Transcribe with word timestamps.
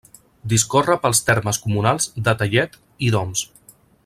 Discorre 0.53 0.95
pels 1.03 1.21
termes 1.27 1.61
comunals 1.67 2.09
de 2.29 2.35
Tellet 2.43 2.83
i 3.09 3.17
d'Oms. 3.17 3.49